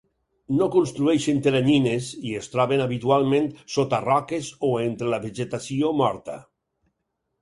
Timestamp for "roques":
4.07-4.49